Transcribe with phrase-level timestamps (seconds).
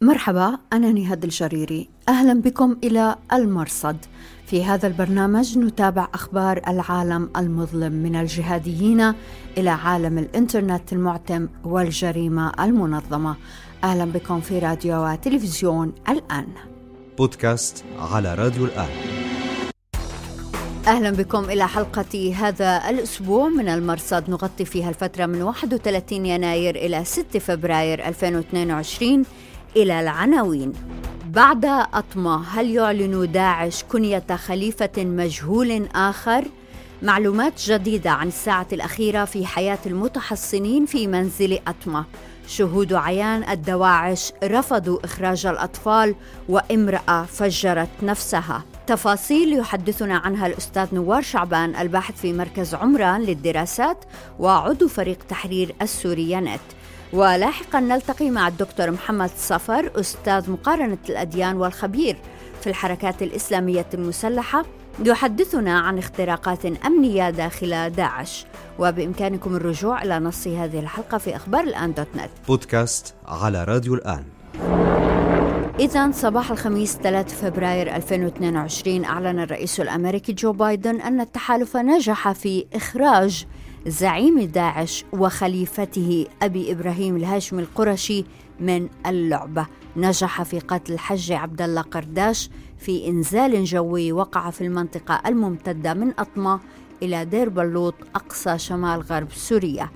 [0.00, 1.88] مرحبا أنا نهاد الجريري.
[2.08, 3.96] أهلا بكم إلى المرصد.
[4.46, 9.12] في هذا البرنامج نتابع أخبار العالم المظلم من الجهاديين
[9.58, 13.36] إلى عالم الإنترنت المعتم والجريمة المنظمة.
[13.84, 16.46] أهلا بكم في راديو وتلفزيون الآن.
[17.18, 18.90] بودكاست على راديو الآن.
[20.86, 24.30] أهلا بكم إلى حلقة هذا الأسبوع من المرصد.
[24.30, 29.24] نغطي فيها الفترة من 31 يناير إلى 6 فبراير 2022
[29.76, 30.72] إلى العناوين.
[31.26, 36.44] بعد أطمة هل يعلن داعش كنية خليفة مجهول آخر؟
[37.02, 42.04] معلومات جديدة عن الساعة الأخيرة في حياة المتحصنين في منزل أطمة.
[42.46, 46.14] شهود عيان الدواعش رفضوا إخراج الأطفال
[46.48, 48.62] وامرأة فجرت نفسها.
[48.86, 54.04] تفاصيل يحدثنا عنها الأستاذ نوار شعبان الباحث في مركز عمران للدراسات
[54.38, 56.60] وعضو فريق تحرير السوريانت
[57.12, 62.16] ولاحقا نلتقي مع الدكتور محمد صفر أستاذ مقارنة الأديان والخبير
[62.60, 64.64] في الحركات الإسلامية المسلحة
[65.04, 68.46] يحدثنا عن اختراقات أمنية داخل داعش.
[68.78, 72.30] وبإمكانكم الرجوع إلى نص هذه الحلقة في أخبار الآن دوت نت.
[72.48, 74.24] بودكاست على راديو الآن.
[75.80, 82.66] إذا صباح الخميس 3 فبراير 2022 أعلن الرئيس الأمريكي جو بايدن أن التحالف نجح في
[82.74, 83.46] إخراج
[83.86, 88.24] زعيم داعش وخليفته أبي إبراهيم الهاشمي القرشي
[88.60, 89.66] من اللعبة.
[89.96, 96.12] نجح في قتل الحج عبد الله قرداش في إنزال جوي وقع في المنطقة الممتدة من
[96.18, 96.60] أطمة
[97.02, 99.90] إلى دير بلوط أقصى شمال غرب سوريا.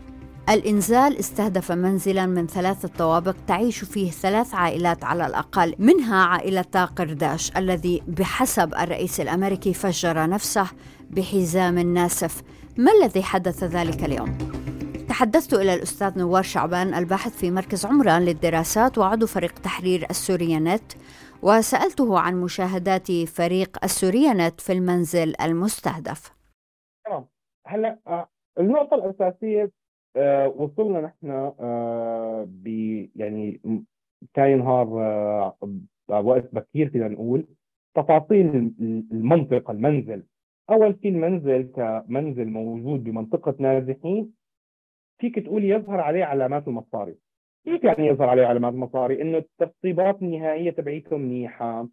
[0.49, 5.75] الإنزال استهدف منزلا من ثلاثة طوابق تعيش فيه ثلاث عائلات على الأقل.
[5.79, 10.67] منها عائلة قرداش الذي بحسب الرئيس الأمريكي فجر نفسه
[11.11, 12.43] بحزام ناسف.
[12.85, 14.39] ما الذي حدث ذلك اليوم؟
[15.09, 20.93] تحدثت إلى الأستاذ نوار شعبان الباحث في مركز عمران للدراسات وعضو فريق تحرير السوريانت
[21.43, 26.33] وسألته عن مشاهدات فريق السوريانت في المنزل المستهدف
[27.05, 27.27] تمام
[27.67, 29.71] هلا آه، النقطة الأساسية
[30.17, 31.31] آه، وصلنا نحن
[31.61, 32.67] آه، ب
[33.17, 33.61] يعني
[34.35, 34.89] كان نهار
[36.09, 37.47] وقت بكير فينا نقول
[37.95, 38.73] تفاصيل
[39.13, 40.23] المنطقة المنزل
[40.71, 44.33] أول شيء المنزل كمنزل موجود بمنطقة نازحين
[45.19, 47.15] فيك تقول يظهر عليه علامات المصاري.
[47.65, 51.89] كيف يعني يظهر عليه علامات المصاري؟ إنه التشطيبات النهائية تبعيته منيحة.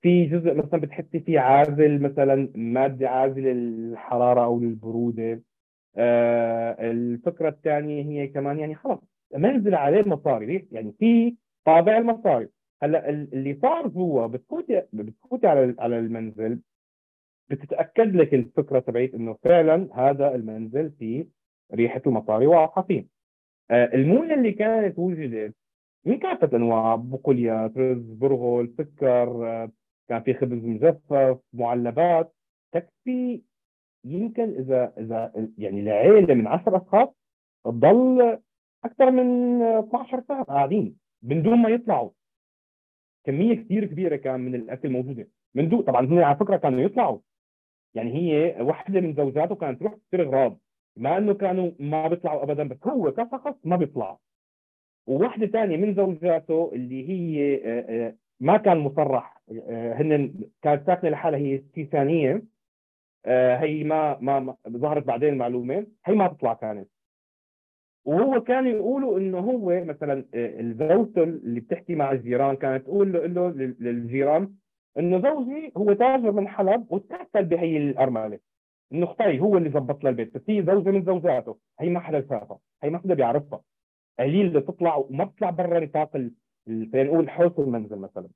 [0.00, 5.42] في جزء مثلا بتحسي فيه عازل مثلا مادة عازلة للحرارة أو للبرودة.
[5.96, 9.00] آه الفكرة الثانية هي كمان يعني خلص
[9.36, 12.48] منزل عليه مصاري يعني في طابع المصاري.
[12.82, 16.58] هلأ اللي صار جوا بتفوتي بتفوتي على على المنزل
[17.50, 21.26] بتتأكد لك الفكرة تبعت إنه فعلا هذا المنزل فيه
[21.74, 23.06] ريحة المصاري واضحه فيه
[23.70, 25.54] المونه اللي كانت وجدت
[26.04, 29.70] من كافة أنواع بقوليات رز برغل سكر آه،
[30.08, 32.34] كان في خبز مجفف معلبات.
[32.72, 33.42] تكفي
[34.04, 37.08] يمكن إذا إذا يعني لعيله من 10 أشخاص
[37.64, 38.38] تضل
[38.84, 42.10] أكثر من 12 ساعة قاعدين من دون ما يطلعوا.
[43.24, 47.18] كمية كثير كبيرة كان من الأكل موجوده من دون طبعا هن على فكرة كانوا يطلعوا.
[47.94, 50.58] يعني هي واحدة من زوجاته كانت تروح تشتري اغراض
[50.96, 54.18] مع إنه كانوا ما بيطلعوا ابدا بس هو كشخص ما بيطلع.
[55.06, 61.10] وواحدة ثانية من زوجاته اللي هي آه، آه، ما كان مصرح آه، هن كانت ساكنة
[61.10, 62.42] لحالها هي ثانية
[63.26, 66.88] هي ما ما ظهرت بعدين المعلومه هي ما تطلع كانت.
[68.04, 70.24] وهو كان يقولوا إنه هو مثلا
[70.60, 73.50] زوجته اللي بتحكي مع الجيران كانت تقول له
[73.80, 74.54] للجيران
[74.98, 78.38] إنه زوجي هو تاجر من حلب وتكتل بهي الأرملة.
[78.92, 81.58] إنه أختي هو اللي ظبط لها البيت بس هي زوجة من زوجاته.
[81.80, 83.60] هي ما حدا شافها هي ما حدا بيعرفها.
[84.18, 86.12] قليل اللي تطلع وما بتطلع برا نطاق
[86.66, 88.28] خلينا نقول حوش المنزل مثلا.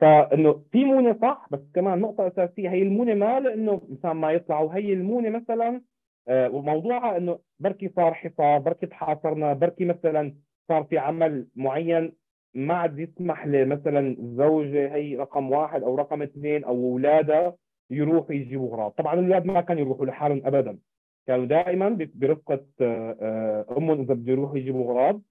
[0.00, 4.74] فإنه في مونة صح بس كمان نقطة أساسية هي المونة ما لإنه مثلا ما يطلعوا
[4.74, 5.82] هي المونة مثلا
[6.28, 10.34] آه، وموضوعها إنه بركي صار حصار بركي تحاصرنا بركي مثلا
[10.68, 12.12] صار في عمل معين
[12.54, 17.56] ما عاد يسمح لمثلا الزوجه هي رقم واحد أو رقم اثنين أو اولادها
[17.90, 20.78] يروحوا يجيبوا أغراض، طبعا الأولاد ما كانوا يروحوا لحالهم ابدا.
[21.26, 25.22] كانوا دائما برفقة آه، آه، أمهم إذا بده يروحوا يجيبوا أغراض.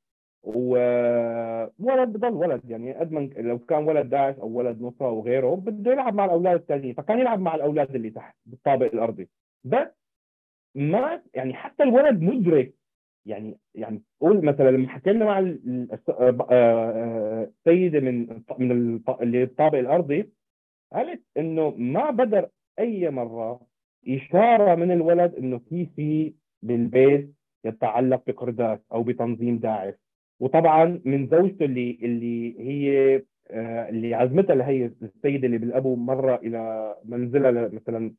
[0.44, 5.56] وولد بضل ولد يعني قد ما لو كان ولد داعش أو ولد نصرة أو غيره
[5.56, 9.30] بده يلعب مع الأولاد الثانيين فكان يلعب مع الأولاد اللي تحت بالطابق الأرضي.
[9.64, 9.88] بس
[10.76, 12.74] ما يعني حتى الولد مدرك
[13.25, 16.08] يعني يعني قول مثلا لما حكينا مع السيده
[16.52, 20.30] آه، آه، من من اللي الطابق الارضي
[20.94, 22.50] قالت إنه ما بدر
[22.80, 23.62] أي مرة
[24.08, 27.34] إشارة من الولد إنه في شيء بالبيت
[27.66, 29.94] يتعلق بقرداس أو بتنظيم داعش.
[30.40, 33.16] وطبعا من زوجته اللي اللي هي
[33.52, 38.14] آه، اللي عزمتها لهي السيدة اللي بالابو مره إلى منزلها مثلا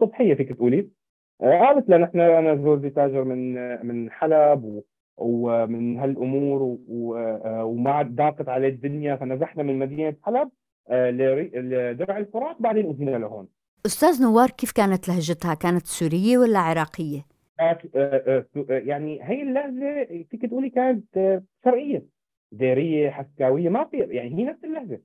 [0.00, 0.88] صبحية فيك تقولي؟
[1.42, 3.54] آه، قالت لها نحن أنا زوجي تاجر من
[3.86, 4.82] من حلب
[5.18, 10.50] ومن هالأمور وما ضاقت عليه الدنيا فنزحنا من مدينة حلب
[10.90, 13.48] لدرع الفرات بعدين اجينا لهون.
[13.86, 17.20] أستاذ نوار كيف كانت لهجتها؟ كانت سورية ولا عراقية؟
[17.60, 21.04] آه، آه، آه، يعني هي اللهجة فيك تقولي كانت
[21.64, 22.04] شرقية
[22.52, 25.02] ديرية حسكاوية ما في يعني هي نفس اللهجة.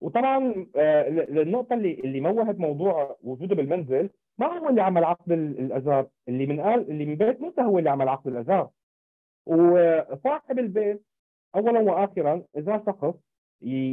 [0.00, 6.46] وطبعا النقطه اللي اللي موهت موضوع وجوده بالمنزل ما هو اللي عمل عقد الاجار اللي
[6.46, 8.70] من قال اللي من بيت موسى هو اللي عمل عقد الاجار
[9.46, 11.02] وصاحب البيت
[11.54, 13.14] اولا واخرا إذا شخص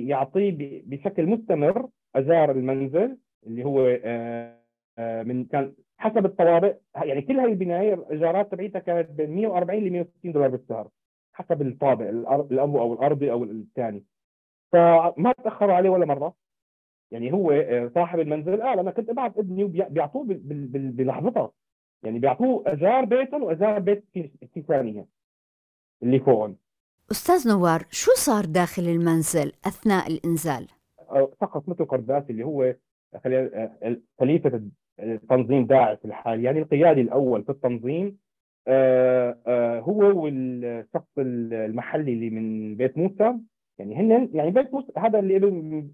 [0.07, 3.17] يعطيه بشكل مستمر اجار المنزل
[3.47, 3.83] اللي هو
[5.23, 10.31] من كان حسب الطوابق يعني كل هاي البناية الإيجارات تبعيتها كانت بين 140 ل 160
[10.31, 10.89] دولار بالشهر
[11.33, 12.07] حسب الطابق
[12.51, 14.03] الابو أو الأرضي أو الثاني.
[14.71, 16.33] فما تأخروا عليه ولا مرة.
[17.13, 21.51] يعني هو آه، صاحب المنزل قال أنا كنت ابعت ابني وبيعطوه بلحظتها.
[22.03, 24.05] يعني بيعطوه اجار بيتهم واجار بيت
[24.53, 25.05] في ثانية
[26.03, 26.57] اللي فوقهم.
[27.11, 30.67] أستاذ نوار شو صار داخل المنزل أثناء الإنزال؟
[31.41, 32.75] سقط مثل قرداس اللي هو
[34.19, 34.61] خليفة
[35.29, 38.17] تنظيم داعش الحالي يعني القيادي الأول في التنظيم
[38.67, 43.39] آه، آه، هو والشخص المحلي اللي من بيت موسى
[43.79, 45.39] يعني هن يعني بيت موسى هذا اللي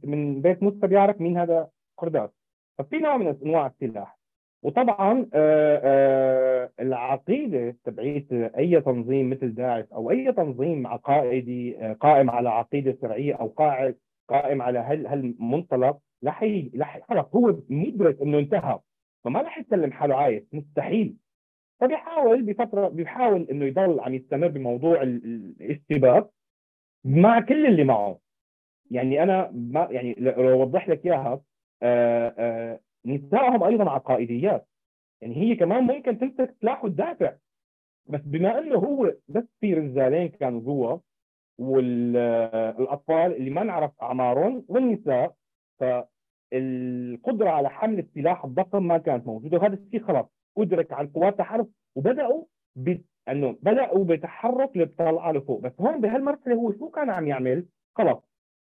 [0.03, 2.29] من بيت موسى بيعرف مين هذا قرداس
[2.77, 4.19] ففي نوع من أنواع السلاح.
[4.63, 12.97] وطبعا آه، العقيدة تبعيت أي تنظيم مثل داعش أو أي تنظيم عقائدي قائم على عقيدة
[13.01, 13.47] شرعية أو
[14.29, 16.45] قائم على هالمنطلق رح
[17.09, 18.79] خلص هو مدرك إنه انتهى.
[19.23, 20.43] فما رح يسلم حاله عايش.
[20.53, 21.15] مستحيل.
[21.79, 26.27] فبيحاول بفتره بيحاول إنه يضل عم يستمر بموضوع الاشتباك
[27.05, 28.19] مع كل اللي معه.
[28.91, 31.41] يعني أنا ما يعني لو أوضح لك إياها
[31.83, 34.67] آه، آه، نسائهم أيضا عقائديات.
[35.21, 37.35] يعني هي كمان ممكن تمسك سلاح وتدافع.
[38.05, 40.97] بس بما إنه هو بس في رجالين كانوا جوا
[41.59, 45.35] والاطفال اللي ما نعرف أعمارهم والنساء
[45.79, 45.83] ف
[46.53, 49.57] القدره على حمل السلاح الضخم ما كانت موجودة.
[49.57, 50.25] وهذا الشيء خلاص
[50.57, 52.43] أدرك عن قوات التحالف وبدأوا.
[53.31, 55.61] انه بدأوا بتحرك للطلعه لفوق.
[55.61, 57.65] بس هون بهالمرحلة هو شو كان عم يعمل؟
[57.95, 58.17] خلاص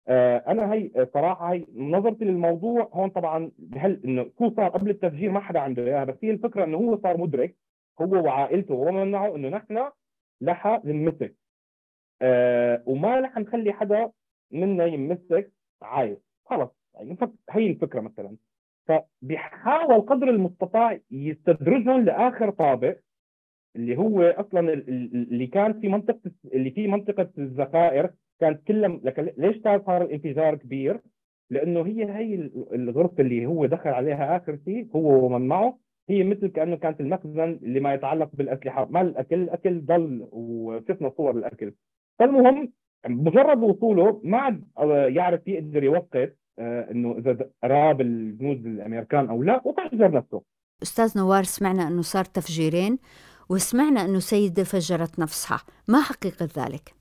[0.08, 5.30] آه أنا هي صراحة هي نظرتي للموضوع هون طبعا بهال إنه شو صار؟ قبل التفجير
[5.30, 7.56] ما حدا عنده إياها بس هي الفكرة إنه هو صار مدرك
[8.00, 9.90] هو وعائلته ومن معه إنه نحن
[10.40, 11.34] لحى نمسك.
[12.22, 14.10] آه وما رح نخلي حدا
[14.50, 15.52] منا يمسك
[15.82, 16.18] عايش.
[16.44, 16.70] خلص.
[16.94, 17.16] يعني
[17.50, 18.36] هي الفكرة مثلا.
[18.88, 22.96] فبيحاول قدر المستطاع يستدرجهم لآخر طابق.
[23.76, 28.10] اللي هو أصلا اللي كان في منطقة اللي في منطقة الذخائر
[28.40, 29.00] كانت كلها
[29.36, 31.00] ليش صار الانفجار كبير؟
[31.50, 35.78] لأنه هي هي الغرفة اللي هو دخل عليها آخر شيء هو ومن معه
[36.08, 38.88] هي مثل كأنه كانت المخزن اللي ما يتعلق بالأسلحة.
[38.90, 41.72] ما الأكل الاكل ضل وشفنا صور الأكل.
[42.18, 42.72] فالمهم
[43.08, 44.64] مجرد وصوله ما عاد
[45.16, 50.42] يعرف يقدر يوقف آه، إنه إذا راب الجنود الأمريكان أو لا وفجر نفسه.
[50.82, 52.98] أستاذ نوار سمعنا إنه صار تفجيرين.
[53.50, 55.60] وسمعنا أنه سيدة فجرت نفسها.
[55.88, 56.94] ما حقيقة ذلك؟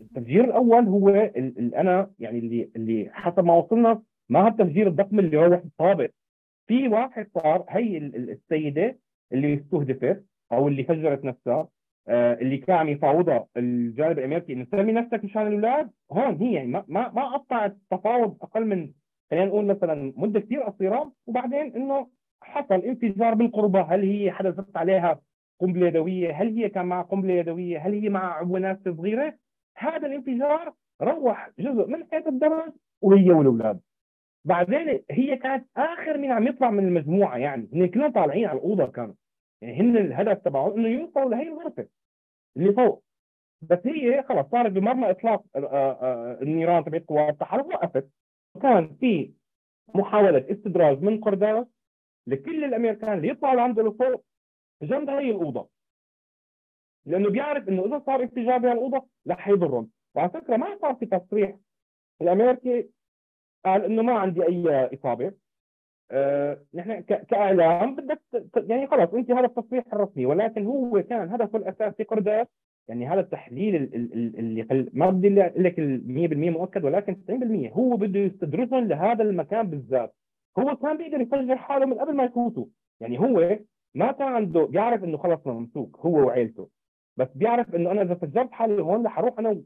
[0.00, 5.18] التفجير الأول هو اللي أنا يعني اللي اللي حسب ما وصلنا ما هو التفجير الضخم
[5.18, 6.10] اللي هو واحد طابق.
[6.66, 8.98] في واحد صار هي السيدة
[9.32, 11.68] اللي استهدفت أو اللي فجرت نفسها
[12.08, 15.90] آه، اللي كان عم يفاوضها الجانب الأمريكي إنه سمي نفسك مشان الأولاد.
[16.12, 18.90] هون هي يعني ما ما قطعت التفاوض أقل من
[19.30, 21.12] خلينا نقول مثلا مدة كثير قصيرة.
[21.26, 22.08] وبعدين إنه
[22.42, 23.82] حصل انفجار بالقربة.
[23.82, 25.20] هل هي حدثت عليها
[25.60, 29.38] قنبلة يدوية؟ هل هي كان معها قنبلة يدوية؟ هل هي مع عبونات صغيرة؟
[29.76, 33.80] هذا الانفجار روح جزء من حيط الدرج وهي والأولاد
[34.44, 38.86] بعدين هي كانت آخر من عم يطلع من المجموعة يعني هن كلهم طالعين على الأوضة
[38.86, 39.14] كانوا
[39.62, 41.86] يعني هن الهدف تبعهم إنه يوصلوا لهي الغرفة
[42.56, 43.04] اللي فوق
[43.62, 48.10] بس هي خلص صارت بمرمى إطلاق آه، آه، النيران تبعت قوات التحالف وقفت
[48.62, 49.32] كان في
[49.94, 51.66] محاولة استدراج من قرداس
[52.26, 54.24] لكل الأمريكان اللي يطلعوا لعنده لفوق
[54.82, 55.68] جنب هي الأوضة.
[57.06, 59.90] لأنه بيعرف إنه إذا صار انفجار بهالاوضه رح يضرهم.
[60.14, 61.56] وعلى فكرة ما صار في تصريح.
[62.22, 62.88] الأمريكي
[63.64, 65.32] قال إنه ما عندي أي إصابة.
[66.10, 68.20] آه، نحن كإعلام بدك
[68.56, 70.26] يعني خلص أنت هذا التصريح الرسمي.
[70.26, 72.46] ولكن هو كان هدفه الاساسي قرداس
[72.88, 79.22] يعني هذا التحليل اللي ما بدي لك 100% مؤكد ولكن 90% هو بده يستدرجهم لهذا
[79.22, 80.14] المكان بالذات.
[80.58, 82.66] هو كان بيقدر يفجر حاله من قبل ما يفوتوا.
[83.00, 83.58] يعني هو
[83.94, 86.68] ما كان عنده بيعرف إنه خلص ممسوك هو وعيلته.
[87.16, 89.62] بس بيعرف إنه أنا إذا فجرت حالي هون رح أروح أنا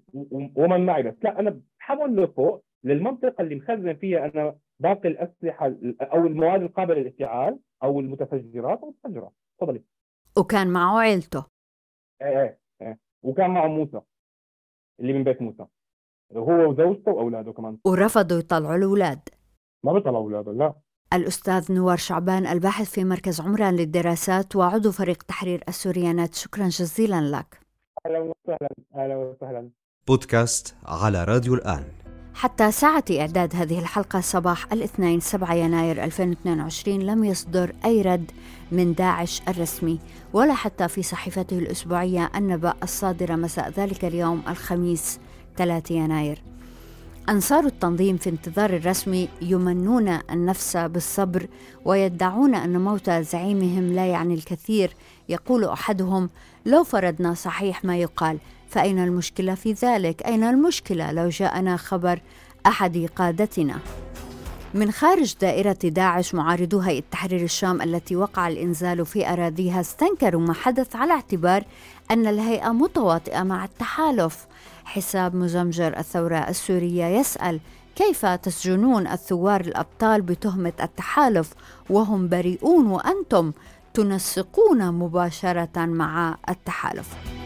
[0.57, 1.03] ومن معي.
[1.03, 6.63] بس لا أنا بحول لفوق للمنطقة اللي مخزن فيها أنا باقي الأسلحة ال- أو المواد
[6.63, 9.83] القابلة للاشتعال أو المتفجرات وبفجرها تفضلي.
[10.39, 11.45] وكان معه عيلته.
[12.23, 12.99] إيه إيه إيه.
[13.23, 14.01] وكان معه موسى
[15.01, 15.67] اللي من بيت موسى.
[16.37, 17.79] هو وزوجته وأولاده كمان.
[17.87, 19.21] ورفضوا يطلعوا الأولاد.
[19.85, 20.75] ما بيطلعوا أولاده لا.
[21.15, 26.35] الأستاذ نوار شعبان الباحث في مركز عمران للدراسات وعضو فريق تحرير السوريانات.
[26.35, 27.61] شكرا جزيلا لك.
[28.07, 28.69] أهلا وسهلا.
[28.97, 29.71] أهلا وسهلا.
[30.07, 31.85] بودكاست على راديو الآن.
[32.35, 38.31] حتى ساعة إعداد هذه الحلقة صباح الاثنين 7 يناير 2022 لم يصدر أي رد
[38.73, 39.99] من داعش الرسمي
[40.33, 45.21] ولا حتى في صحيفته الأسبوعية النبأ الصادرة مساء ذلك اليوم الخميس
[45.57, 46.43] 3 يناير.
[47.29, 51.47] أنصار التنظيم في انتظار الرسمي يمنون النفس بالصبر
[51.85, 54.97] ويدعون أن موت زعيمهم لا يعني الكثير
[55.29, 56.31] يقول أحدهم
[56.67, 58.39] لو فرضنا صحيح ما يقال
[58.69, 62.21] فأين المشكلة في ذلك؟ أين المشكلة لو جاءنا خبر
[62.67, 63.79] أحد قادتنا؟
[64.75, 70.55] من خارج دائرة داعش معارضو هيئة تحرير الشام التي وقع الإنزال في أراضيها استنكروا ما
[70.55, 71.65] حدث على اعتبار
[72.11, 74.47] أن الهيئة متواطئة مع التحالف.
[74.85, 77.61] حساب مزمجر الثورة السورية يسأل
[77.97, 81.53] كيف تسجنون الثوار الأبطال بتهمة التحالف
[81.91, 83.53] وهم بريئون وأنتم
[83.95, 87.44] تنسقون مباشرة مع التحالف؟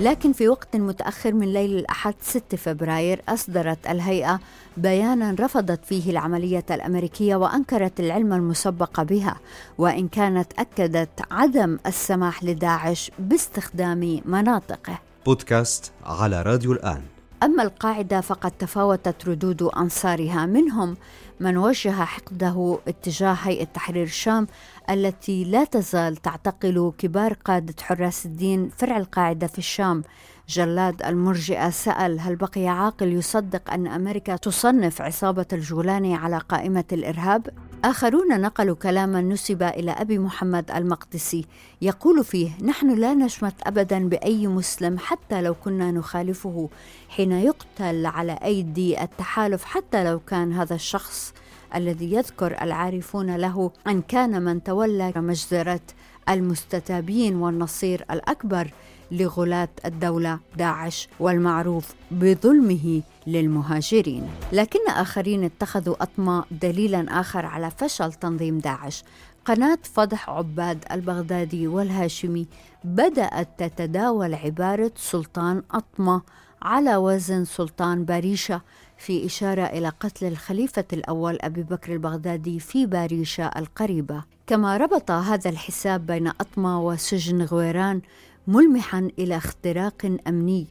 [0.00, 4.40] لكن في وقت متأخر من ليل الأحد 6 فبراير أصدرت الهيئة
[4.76, 9.36] بيانا رفضت فيه العملية الأمريكية وأنكرت العلم المسبق بها
[9.78, 14.98] وإن كانت أكدت عدم السماح لداعش باستخدام مناطقه.
[15.26, 17.02] بودكاست على راديو الآن.
[17.42, 20.96] أما القاعدة فقد تفاوتت ردود أنصارها منهم
[21.40, 24.46] من وجه حقده اتجاه هيئة تحرير الشام
[24.90, 30.02] التي لا تزال تعتقل كبار قادة حراس الدين فرع القاعدة في الشام.
[30.48, 37.48] جلاد المرجئة سأل هل بقي عاقل يصدق أن أمريكا تصنف عصابة الجولاني على قائمة الإرهاب؟
[37.84, 41.46] آخرون نقلوا كلاما نسب إلى أبي محمد المقدسي.
[41.82, 46.68] يقول فيه نحن لا نشمت أبدا بأي مسلم حتى لو كنا نخالفه
[47.08, 51.34] حين يقتل على أيدي التحالف حتى لو كان هذا الشخص.
[51.74, 55.80] الذي يذكر العارفون له أن كان من تولى مجزرة
[56.28, 58.70] المستتابين والنصير الأكبر
[59.12, 64.28] لغلاة الدولة داعش والمعروف بظلمه للمهاجرين.
[64.52, 69.04] لكن آخرين اتخذوا أطماء دليلا آخر على فشل تنظيم داعش.
[69.44, 72.46] قناة فضح عباد البغدادي والهاشمي
[72.84, 76.22] بدأت تتداول عبارة سلطان أطمة
[76.62, 78.60] على وزن سلطان باريشة
[79.00, 84.24] في إشارة إلى قتل الخليفة الأول أبي بكر البغدادي في باريشة القريبة.
[84.46, 88.00] كما ربط هذا الحساب بين أطمة وسجن غويران
[88.46, 90.66] ملمحا إلى اختراق أمني.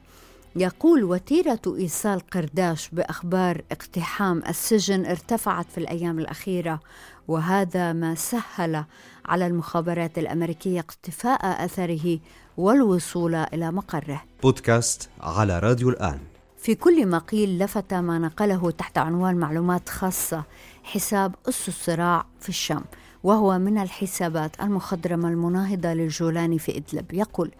[0.55, 6.79] يقول وتيرة إيصال قرداش بأخبار اقتحام السجن ارتفعت في الأيام الأخيرة
[7.27, 8.85] وهذا ما سهل
[9.25, 12.19] على المخابرات الأمريكية اقتفاء أثره
[12.57, 14.23] والوصول إلى مقره.
[14.43, 16.28] بودكاست على راديو الآن.
[16.59, 20.43] في كل ما قيل لفت ما نقله تحت عنوان معلومات خاصة
[20.83, 22.83] حساب أس الصراع في الشام
[23.23, 27.13] وهو من الحسابات المخضرمة المناهضة للجولاني في إدلب.
[27.13, 27.51] يقول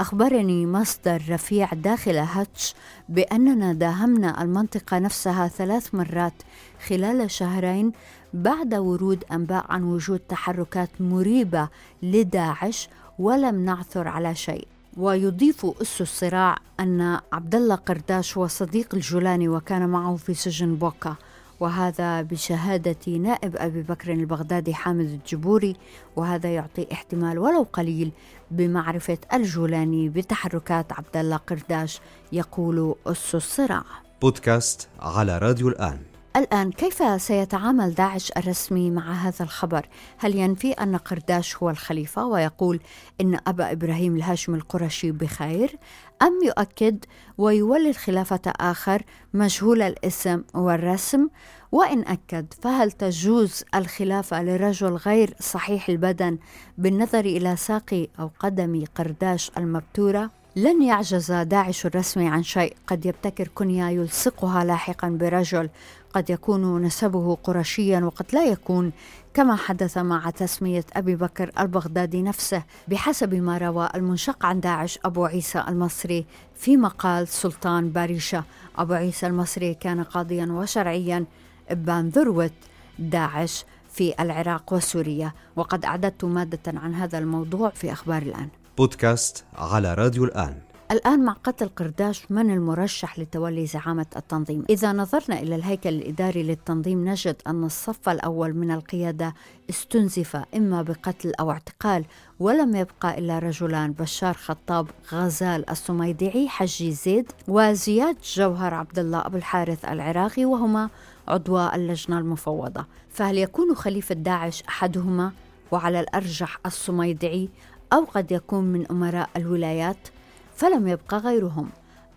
[0.00, 2.74] أخبرني مصدر رفيع داخل هاتش
[3.08, 6.42] بأننا داهمنا المنطقة نفسها ثلاث مرات
[6.86, 7.92] خلال شهرين
[8.34, 11.68] بعد ورود أنباء عن وجود تحركات مريبة
[12.02, 14.73] لداعش ولم نعثر على شيء.
[14.96, 21.16] ويضيف أس الصراع أن عبد الله قرداش هو صديق الجولاني وكان معه في سجن بوكا
[21.60, 25.76] وهذا بشهادة نائب أبي بكر البغدادي حامد الجبوري
[26.16, 28.12] وهذا يعطي احتمال ولو قليل
[28.50, 32.00] بمعرفة الجولاني بتحركات عبد الله قرداش
[32.32, 33.84] يقول أس الصراع.
[34.22, 35.98] بودكاست على راديو الآن.
[36.36, 39.88] الآن كيف سيتعامل داعش الرسمي مع هذا الخبر؟
[40.18, 42.80] هل ينفي أن قرداش هو الخليفة ويقول
[43.20, 45.76] إن أبا إبراهيم الهاشمي القرشي بخير؟
[46.22, 47.04] أم يؤكد
[47.38, 49.02] ويولي الخلافة آخر
[49.34, 51.28] مجهول الاسم والرسم؟
[51.72, 56.38] وإن أكد فهل تجوز الخلافة لرجل غير صحيح البدن
[56.78, 62.76] بالنظر إلى ساق أو قدم قرداش المبتورة؟ لن يعجز داعش الرسمي عن شيء.
[62.86, 65.68] قد يبتكر كنية يلصقها لاحقا برجل.
[66.14, 68.92] قد يكون نسبه قرشيا وقد لا يكون.
[69.34, 75.24] كما حدث مع تسمية أبي بكر البغدادي نفسه بحسب ما روى المنشق عن داعش أبو
[75.24, 78.44] عيسى المصري في مقال سلطان باريشة.
[78.78, 81.24] أبو عيسى المصري كان قاضيا وشرعيا
[81.70, 82.50] إبان ذروة
[82.98, 85.32] داعش في العراق وسوريا.
[85.56, 88.48] وقد أعددت مادة عن هذا الموضوع في أخبار الآن.
[88.78, 90.54] بودكاست على راديو الآن.
[90.90, 94.64] الآن مع قتل قرداش من المرشح لتولي زعامة التنظيم.
[94.70, 99.34] إذا نظرنا إلى الهيكل الإداري للتنظيم نجد أن الصف الأول من القيادة
[99.70, 102.04] استنزف إما بقتل أو اعتقال
[102.40, 109.36] ولم يبقى إلا رجلان بشار خطاب غزال السميدعي حجي زيد وزياد جوهر عبد الله أبو
[109.36, 110.90] الحارث العراقي وهما
[111.28, 112.84] عضوا اللجنة المفوضة.
[113.10, 115.32] فهل يكون خليفة داعش أحدهما؟
[115.70, 117.48] وعلى الأرجح السميدعي
[117.92, 120.08] أو قد يكون من أمراء الولايات
[120.56, 121.68] فلم يبقى غيرهم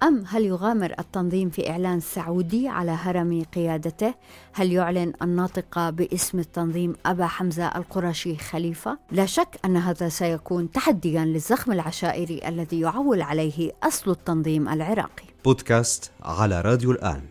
[0.04, 4.14] أم هل يغامر التنظيم في إعلان سعودي على هرم قيادته؟
[4.54, 11.26] هل يعلن الناطق باسم التنظيم أبا حمزة القرشي خليفة؟ لا شك أن هذا سيكون تحديا
[11.26, 17.22] للزخم العشائري الذي يعول عليه أصل التنظيم العراقي بودكاست على راديو الآن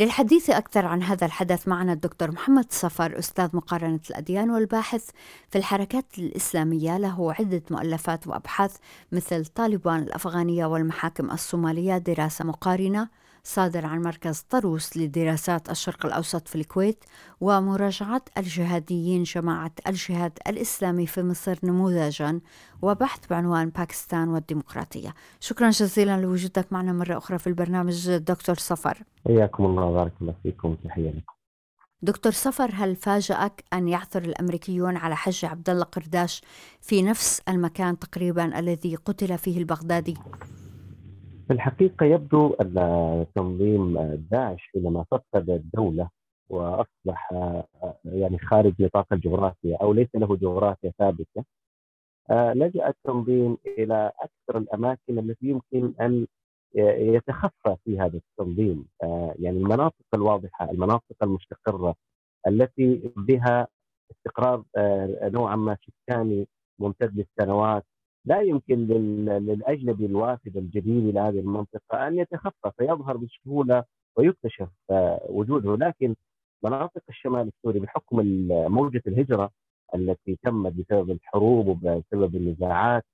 [0.00, 5.10] للحديث أكثر عن هذا الحدث معنا الدكتور محمد صفر أستاذ مقارنة الأديان والباحث
[5.50, 6.98] في الحركات الإسلامية.
[6.98, 8.76] له عدة مؤلفات وأبحاث
[9.12, 13.08] مثل طالبان الأفغانية والمحاكم الصومالية دراسة مقارنة
[13.44, 17.04] صادر عن مركز طروس لدراسات الشرق الأوسط في الكويت
[17.40, 22.40] ومراجعة الجهاديين جماعة الجهاد الإسلامي في مصر نموذجا
[22.82, 25.14] وبحث بعنوان باكستان والديمقراطية.
[25.40, 29.02] شكرا جزيلا لوجودك معنا مرة أخرى في البرنامج دكتور صفر.
[29.26, 31.32] حياكم الله وبارك الله فيكم تحية لكم.
[32.02, 36.42] دكتور صفر هل فاجأك أن يعثر الأمريكيون على حج عبد الله قرداش
[36.80, 40.16] في نفس المكان تقريبا الذي قتل فيه البغدادي؟
[41.50, 43.98] في الحقيقة يبدو أن تنظيم
[44.30, 46.08] داعش حينما فقد الدولة
[46.48, 47.30] وأصبح
[48.04, 51.44] يعني خارج نطاق الجغرافيا أو ليس له جغرافيا ثابتة.
[52.30, 56.26] لجأ التنظيم إلى أكثر الأماكن التي يمكن أن
[57.14, 58.86] يتخفى في هذا التنظيم.
[59.38, 61.94] يعني المناطق الواضحة المناطق المستقرة
[62.46, 63.68] التي بها
[64.10, 64.64] استقرار
[65.22, 67.84] نوعا ما سكاني ممتد للسنوات
[68.24, 73.84] لا يمكن للأجنبي الوافد الجديد إلى هذه المنطقة أن يتخفى فيظهر بسهولة
[74.16, 76.14] ويكتشف آه، وجوده لكن
[76.64, 78.16] مناطق الشمال السوري بحكم
[78.50, 79.50] موجة الهجرة
[79.94, 83.04] التي تمت بسبب الحروب وبسبب النزاعات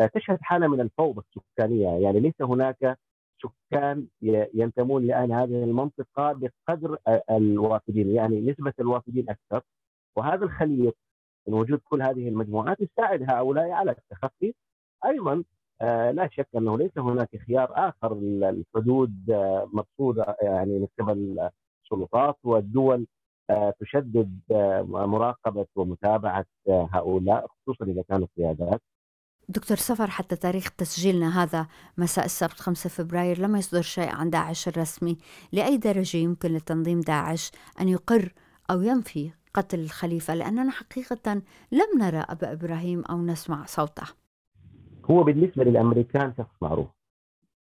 [0.00, 1.88] آه، تشهد حالة من الفوضى السكانية.
[1.88, 2.98] يعني ليس هناك
[3.42, 4.06] سكان
[4.54, 9.62] ينتمون لاهل هذه المنطقة بقدر آه، الوافدين يعني نسبة الوافدين أكثر.
[10.16, 10.96] وهذا الخليط
[11.48, 14.54] من وجود كل هذه المجموعات يساعد هؤلاء على التخفي.
[15.06, 15.44] أيضا
[15.80, 21.50] آه لا شك أنه ليس هناك خيار آخر الحدود آه مرصوده يعني من قبل
[21.84, 23.06] السلطات والدول
[23.50, 24.40] آه تشدد
[24.88, 28.80] مراقبة ومتابعة هؤلاء خصوصا إذا كانوا قيادات.
[29.48, 31.66] دكتور سفر حتى تاريخ تسجيلنا هذا
[31.98, 35.18] مساء السبت 5 فبراير لم يصدر شيء عن داعش الرسمي.
[35.52, 38.32] لأي درجة يمكن لتنظيم داعش أن يقر
[38.70, 41.34] أو ينفي قتل الخليفة لأننا حقيقة
[41.72, 44.06] لم نرى أبا إبراهيم أو نسمع صوته.
[45.10, 46.86] هو بالنسبة للأمريكان شخص معروف.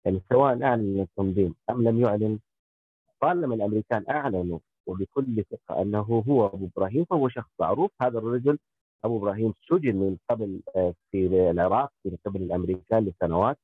[0.05, 2.39] يعني سواء أعلن التنظيم أم لم يعلن
[3.21, 8.59] طالما الأمريكان أعلنوا وبكل ثقة أنه هو أبو إبراهيم فهو شخص معروف هذا الرجل
[9.05, 13.57] أبو إبراهيم سجن من قبل آه، في العراق من قبل الأمريكان لسنوات.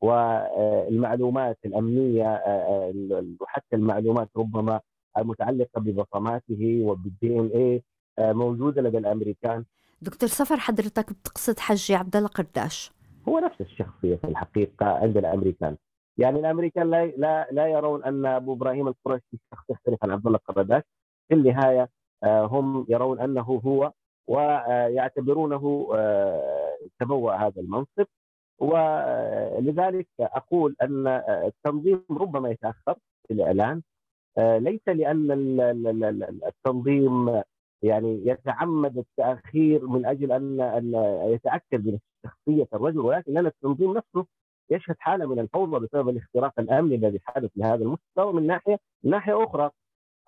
[0.00, 4.80] والمعلومات الأمنية آه، آه، وحتى المعلومات ربما
[5.18, 7.82] المتعلقة ببصماته وبالدي ان اي
[8.18, 9.64] موجودة لدى الأمريكان.
[10.02, 12.92] دكتور سفر حضرتك بتقصد حجي عبد الله قرداش.
[13.28, 15.76] هو نفس الشخصية في الحقيقة عند الأمريكان.
[16.18, 20.38] يعني الأمريكان لا لا, لا يرون أن أبو إبراهيم القرشي شخص يختلف عن عبد الله
[20.38, 20.82] قرداش.
[21.28, 21.88] في النهاية
[22.24, 23.92] آه، هم يرون أنه هو
[24.26, 28.06] ويعتبرونه آه، تبوأ هذا المنصب.
[28.58, 32.94] ولذلك أقول أن التنظيم ربما يتأخر
[33.28, 33.82] في الاعلان آه،
[34.38, 35.30] ليس لأن
[36.46, 37.42] التنظيم
[37.82, 40.92] يعني يتعمد التأخير من أجل أن أن
[41.32, 44.26] يتأكد من شخصية الرجل ولكن لأن التنظيم نفسه
[44.70, 49.44] يشهد حالة من الفوضى بسبب الاختراق الامني الذي حدث لهذا المستوى من ناحيه من ناحية
[49.44, 49.70] أخرى.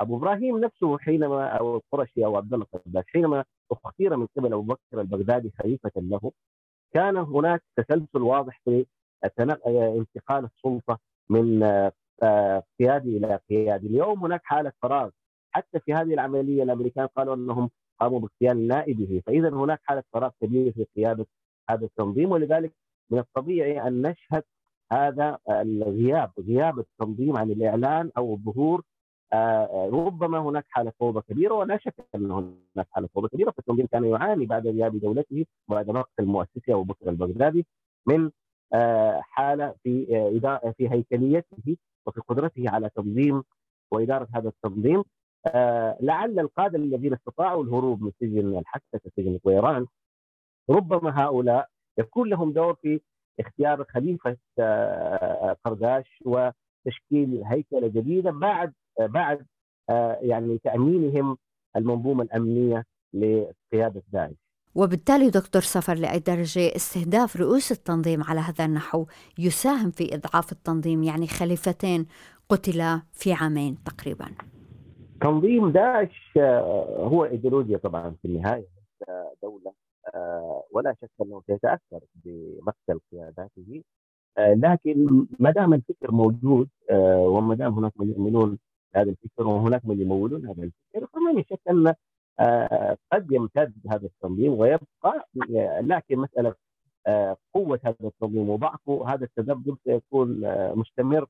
[0.01, 2.67] أبو إبراهيم نفسه حينما أو القرشي أو عبد الله
[3.07, 6.33] حينما اختير من قبل أبو بكر البغدادي خليفة له
[6.95, 8.87] كان هناك تسلسل واضح في
[9.77, 10.99] انتقال السلطة
[11.31, 11.61] من
[12.81, 15.11] قيادي إلى قيادي، اليوم هناك حالة فراغ.
[15.53, 20.71] حتى في هذه العملية الأمريكان قالوا أنهم قاموا باغتيال نائبه، فاذا هناك حالة فراغ كبيرة
[20.73, 21.27] في قيادة
[21.71, 22.73] هذا التنظيم ولذلك
[23.11, 24.43] من الطبيعي أن نشهد
[24.93, 28.83] هذا الغياب غياب التنظيم عن الإعلان أو الظهور.
[29.33, 33.51] آه، ربما هناك حالة فوضى كبيرة ولا شك أن هناك حالة فوضى كبيرة.
[33.51, 37.67] فالتنظيم كان يعاني بعد غياب دولته وبعد مقتل مؤسسه أبو بكر البغدادي
[38.07, 38.31] من
[38.75, 40.07] آه، حالة في
[40.45, 41.77] آه، في هيكليته
[42.07, 43.43] وفي قدرته على تنظيم
[43.93, 45.05] وإدارة هذا التنظيم
[45.47, 49.87] آه لعل القادة الذين استطاعوا الهروب من سجن الحسكه سجن طويران
[50.71, 53.01] ربما هؤلاء يكون لهم دور في
[53.41, 54.37] اختيار خليفة
[55.65, 59.47] قرداش وتشكيل هيكلة جديدة بعد بعد
[60.23, 61.39] يعني تأمينهم
[61.77, 62.85] المنظومة الأمنية
[63.15, 64.50] لقيادة داعش.
[64.75, 69.07] وبالتالي دكتور سفر لأي درجة استهداف رؤوس التنظيم على هذا النحو
[69.39, 72.07] يساهم في إضعاف التنظيم يعني خليفتين
[72.49, 74.27] قتلا في عامين تقريبا.
[75.21, 78.67] تنظيم داعش آه، هو إيديولوجيا طبعا في النهاية
[79.43, 79.73] دولة
[80.15, 83.83] آه، ولا شك أنه سيتأثر بمقتل قياداته.
[84.39, 88.59] آه، لكن ما دام الفكر موجود وما دام هناك من يؤمنون
[88.95, 91.95] بهذا الفكر وهناك من يمولون هذا الفكر فما شك أن
[93.13, 95.29] قد يمتد هذا التنظيم ويبقى
[95.81, 96.55] لكن مسألة
[97.55, 100.41] قوة هذا التنظيم وضعفه هذا التذبذب سيكون
[100.75, 101.27] مستمر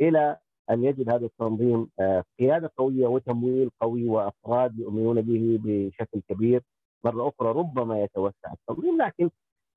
[0.00, 0.36] إلى
[0.70, 6.62] أن يجد هذا التنظيم آه، قيادة قوية وتمويل قوي وأفراد يؤمنون به بشكل كبير.
[7.04, 9.30] مرة أخرى ربما يتوسع التنظيم لكن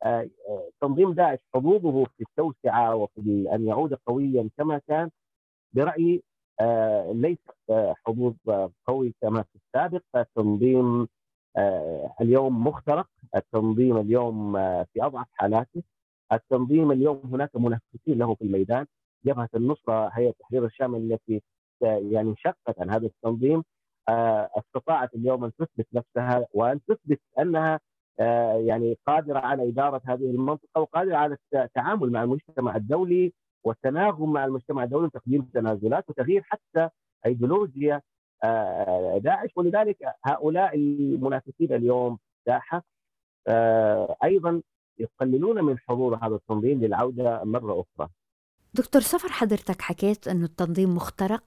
[0.04, 5.10] آه، آه، تنظيم داعش حظوظه في التوسعة وفي أن يعود قويا كما كان
[5.74, 6.24] برأيي
[7.12, 7.38] ليس
[8.06, 8.34] حظوظ
[8.88, 10.02] قوي كما في السابق.
[10.16, 11.08] التنظيم
[12.22, 13.08] اليوم مخترق.
[13.36, 15.84] التنظيم اليوم في أضعف حالاته.
[16.34, 18.86] التنظيم اليوم هناك منافسين له في الميدان.
[19.26, 21.42] جبهة النصرة هيئه تحرير الشام التي
[21.82, 23.64] يعني انشقت عن هذا التنظيم.
[24.10, 27.80] آه، استطاعت اليوم أن تثبت نفسها وأن تثبت أنها
[28.20, 33.34] آه، يعني قادرة على إدارة هذه المنطقة وقادرة على التعامل مع المجتمع الدولي.
[33.64, 36.90] والتناغم مع المجتمع الدولي وتقديم تنازلات وتغيير حتى
[37.26, 38.02] ايديولوجيا
[38.44, 42.84] آه، داعش ولذلك هؤلاء المنافسين اليوم ساحه
[44.24, 44.62] أيضا
[45.00, 48.10] يقللون من حضور هذا التنظيم للعودة مرة أخرى.
[48.74, 51.44] دكتور سفر حضرتك حكيت أنه التنظيم مخترق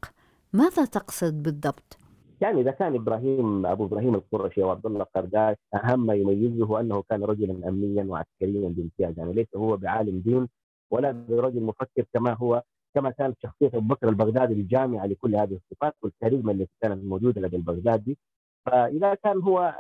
[0.53, 1.99] ماذا تقصد بالضبط؟
[2.40, 7.25] يعني إذا كان إبراهيم أبو إبراهيم القرشي وعبد الله قرداش أهم ما يميزه أنه كان
[7.25, 10.49] رجلا امنيا وعسكريا بامتياز يعني ليس هو بعالم دين
[10.90, 12.62] ولا برجل مفكر كما هو
[12.94, 17.57] كما كانت شخصية أبو بكر البغدادي الجامعة لكل هذه الصفات والكاريزما التي كانت موجودة لدى
[17.57, 18.18] البغدادي.
[18.66, 19.74] فإذا كان هو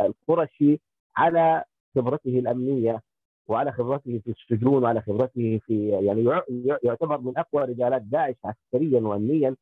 [0.00, 0.80] القرشي
[1.16, 3.02] على خبرته الأمنية
[3.48, 6.40] وعلى خبرته في السجون وعلى خبرته في يعني
[6.82, 9.56] يعتبر من أقوى رجالات داعش عسكريا وامنيا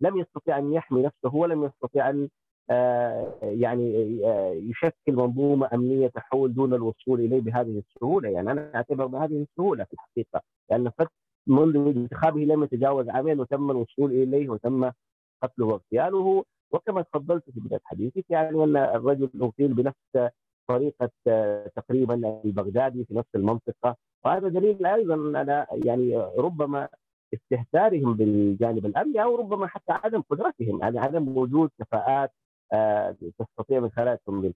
[0.00, 2.28] لم يستطيع أن يحمي نفسه ولم يستطيع أن
[3.42, 8.28] يعني آه، يشكل منظومة أمنية تحول دون الوصول إليه بهذه السهولة.
[8.28, 10.40] يعني أنا أعتبر بهذه السهولة في الحقيقة.
[10.70, 10.90] لأن
[11.46, 14.90] منذ انتخابه لم يتجاوز عامين وتم الوصول إليه وتم
[15.42, 16.44] قتله واغتياله.
[16.72, 20.30] وكما تفضلت في بداية حديثك يعني أن الرجل اغتيل بنفس
[20.68, 23.96] طريقة آه، تقريبا البغدادي في نفس المنطقة.
[24.24, 26.88] وهذا دليل أيضا على يعني ربما
[27.34, 32.47] استهتارهم بالجانب الأمني أو ربما حتى عدم قدرتهم يعني عدم وجود كفاءات آه،
[33.38, 34.54] تستطيع من خلال التنظيم.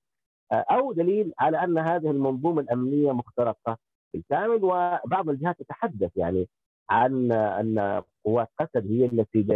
[0.52, 3.78] آه، أو دليل على أن هذه المنظومة الأمنية مخترقة
[4.14, 6.48] بالكامل وبعض الجهات تتحدث يعني
[6.90, 9.46] عن أن قوات قسد هي التي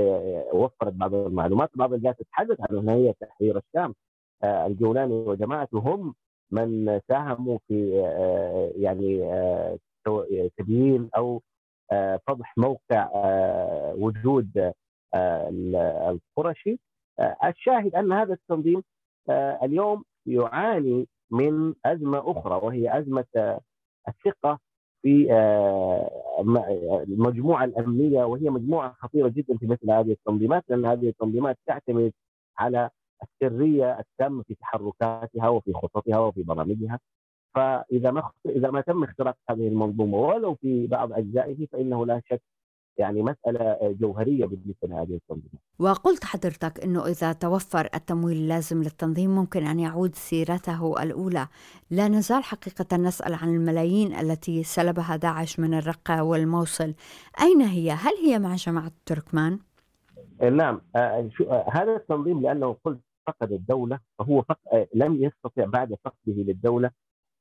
[0.52, 1.70] وفرت بعض المعلومات.
[1.74, 3.94] بعض الجهات تتحدث عن ان هي تحرير الشام.
[4.44, 6.14] الجولاني وجماعته هم
[6.50, 9.78] من ساهموا في آه، يعني آه،
[10.58, 11.42] تبيين أو
[11.92, 13.10] آه، فضح موقع
[13.94, 14.72] وجود
[16.08, 16.78] القرشي.
[17.20, 18.82] الشاهد أن هذا التنظيم
[19.62, 23.24] اليوم يعاني من أزمة أخرى وهي أزمة
[24.08, 24.58] الثقة
[25.02, 25.32] في
[27.08, 32.12] المجموعة الأمنية وهي مجموعة خطيرة جدا في مثل هذه التنظيمات لأن هذه التنظيمات تعتمد
[32.58, 32.90] على
[33.22, 37.00] السرية التامه في تحركاتها وفي خططها وفي برامجها.
[37.54, 42.42] فإذا ما إذا ما تم اختراق هذه المنظومة ولو في بعض أجزائه فإنه لا شك
[42.98, 49.66] يعني مسألة جوهرية بالنسبة لهذه التنظيمات وقلت حضرتك أنه إذا توفر التمويل اللازم للتنظيم ممكن
[49.66, 51.48] أن يعود سيرته الأولى
[51.90, 56.94] لا نزال حقيقة نسأل عن الملايين التي سلبها داعش من الرقة والموصل
[57.40, 59.58] أين هي؟ هل هي مع جماعة التركمان؟
[60.42, 61.30] نعم آه،
[61.72, 64.58] هذا التنظيم لأنه قلت فقد الدولة فهو فق...
[64.72, 66.90] آه، لم يستطع بعد فقده للدولة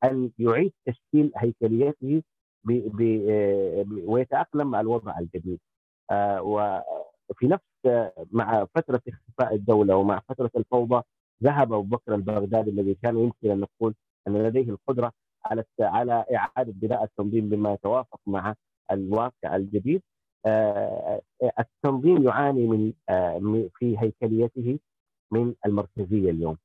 [0.04, 2.22] أن يعيد تشكيل هيكليته
[2.72, 5.60] آه، ويتأقلم مع الوضع الجديد.
[6.12, 7.64] آه، وفي نفس
[8.32, 11.04] مع فترة اختفاء الدولة ومع فترة الفوضى
[11.44, 13.96] ذهب أبو بكر البغدادي الذي كان يمكن أن نقول
[14.28, 15.12] أن لديه القدرة
[15.46, 18.56] على على إعادة بناء التنظيم بما يتوافق مع
[18.92, 20.02] الواقع الجديد.
[21.60, 24.80] التنظيم يعاني من في هيكليته
[25.32, 26.58] من المركزية اليوم.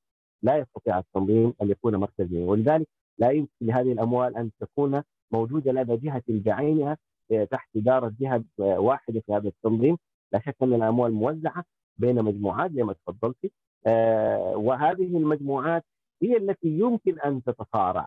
[0.42, 5.02] لا يستطيع التنظيم أن يكون مركزيا ولذلك لا يمكن لهذه الأموال أن تكون
[5.33, 6.97] موجودة لدى جهه بعينها
[7.33, 9.99] آه، تحت إدارة جهة آه، واحدة في هذا التنظيم.
[10.33, 11.64] لا شك أن الأموال موزعة
[11.99, 13.53] بين مجموعات زي ما تفضلت
[13.87, 15.85] آه، وهذه المجموعات
[16.23, 18.07] هي التي يمكن أن تتصارع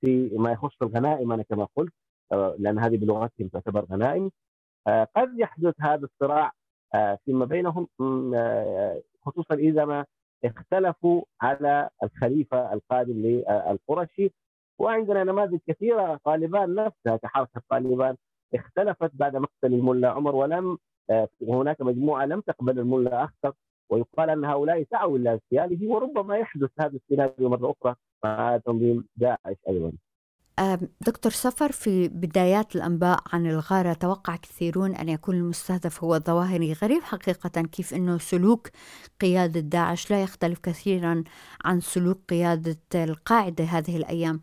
[0.00, 1.32] في ما يخص الغنائم.
[1.32, 1.92] أنا كما قلت
[2.58, 4.30] لأن هذه بلغتهم تعتبر غنائم.
[5.16, 6.52] قد يحدث هذا الصراع
[7.24, 7.88] فيما بينهم
[9.22, 10.04] خصوصا إذا ما
[10.44, 14.32] اختلفوا على الخليفة القادم للقرشي
[14.80, 16.20] وعندنا نماذج كثيرة.
[16.24, 18.16] طالبان نفسها كحركه طالبان.
[18.54, 20.78] اختلفت بعد مقتل الملا عمر ولم
[21.48, 23.52] هناك مجموعة لم تقبل الملا أخطر
[23.90, 29.56] ويقال أن هؤلاء سعوا إلى اغتياله وربما يحدث هذا السيناريو مرة أخرى مع تنظيم داعش
[29.68, 29.92] أيضا.
[31.06, 37.02] دكتور سفر في بدايات الأنباء عن الغارة توقع كثيرون أن يكون المستهدف هو الظواهري غريب
[37.02, 38.68] حقيقة كيف أنه سلوك
[39.20, 41.24] قيادة داعش لا يختلف كثيرا
[41.64, 44.40] عن سلوك قيادة القاعدة هذه الأيام.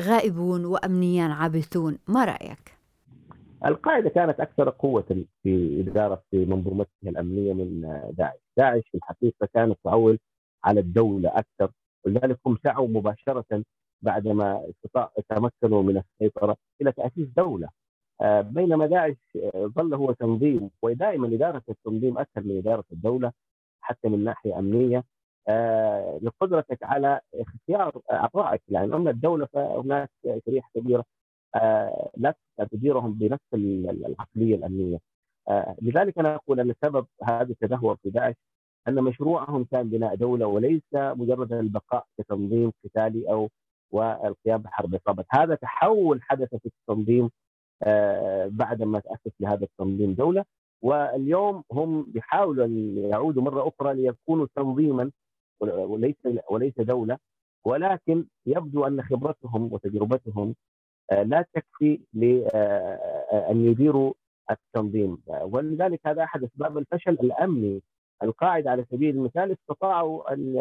[0.00, 2.78] غائبون وأمنيا عابثون ما رأيك؟
[3.66, 7.80] القاعدة كانت أكثر قوة في إدارة في منظومتها الأمنية من
[8.12, 8.38] داعش.
[8.56, 10.18] داعش في الحقيقة كانت تعول
[10.64, 11.72] على الدولة أكثر
[12.06, 13.62] ولذلك هم سعوا مباشرة
[14.02, 14.72] بعدما
[15.28, 17.68] تمكنوا من السيطرة إلى تأسيس دولة.
[18.20, 19.16] آه، بينما داعش
[19.56, 23.32] ظل هو تنظيم ودائما إدارة التنظيم أسهل من إدارة الدولة
[23.80, 24.98] حتى من ناحية أمنية.
[24.98, 25.02] آه،
[26.22, 30.10] لقدرتك على اختيار أعضائك يعني أما الدولة فهناك
[30.46, 31.04] شريحة كبيرة
[31.54, 32.34] آه، لا
[32.72, 34.98] تديرهم بنفس العقلية الأمنية.
[35.48, 38.34] آه، لذلك أنا أقول أن سبب هذا التدهور في داعش
[38.88, 43.48] أن مشروعهم كان بناء دولة وليس مجرد البقاء كتنظيم قتالي أو
[43.90, 47.30] والقيام بحرب عصابه، هذا تحول حدث في التنظيم
[47.82, 50.44] آه، بعد ما تأسس لهذا التنظيم دولة.
[50.82, 55.10] واليوم هم بيحاولوا أن يعودوا مرة أخرى ليكونوا تنظيما
[55.60, 56.16] وليس
[56.50, 57.18] وليس دولة
[57.64, 60.54] ولكن يبدو أن خبرتهم وتجربتهم
[61.12, 62.48] آه، لا تكفي لأن
[63.32, 64.14] آه، يديروا
[64.50, 65.18] التنظيم.
[65.42, 67.82] ولذلك هذا أحد أسباب الفشل الأمني.
[68.22, 70.54] القاعدة على سبيل المثال استطاعوا أن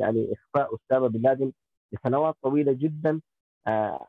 [0.00, 1.52] يعني إخفاء اسامه بن لادن
[1.92, 3.20] لسنوات طويلة جدا
[3.66, 4.06] آه،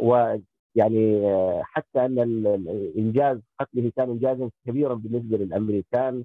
[0.00, 1.22] ويعني
[1.64, 6.24] حتى أن الانجاز قتله كان انجازا كبيرا بالنسبة للأمريكان.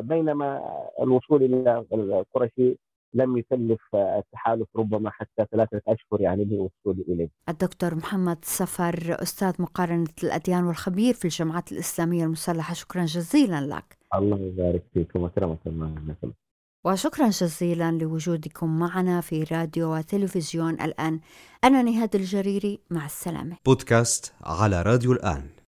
[0.00, 0.62] بينما
[1.00, 2.78] الوصول إلى القرشي
[3.14, 7.28] لم يكلف التحالف ربما حتى ثلاثة أشهر يعني للوصول إليه.
[7.48, 13.98] الدكتور محمد سفر أستاذ مقارنة الأديان والخبير في الجماعات الإسلامية المسلحة شكرا جزيلا لك.
[14.14, 15.94] الله يبارك فيكم أكرمك الله
[16.86, 21.20] وشكرا جزيلا لوجودكم معنا في راديو وتلفزيون الآن.
[21.64, 23.56] أنا نهاد الجريري مع السلامة.
[23.66, 25.59] بودكاست على راديو الآن.